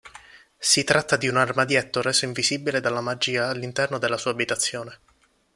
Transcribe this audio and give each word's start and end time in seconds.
Si 0.57 0.83
tratta 0.83 1.15
di 1.15 1.27
un 1.27 1.37
armadietto 1.37 2.01
reso 2.01 2.25
invisibile 2.25 2.79
dalla 2.81 3.01
magia 3.01 3.49
all'interno 3.49 3.99
della 3.99 4.17
sua 4.17 4.31
abitazione. 4.31 4.97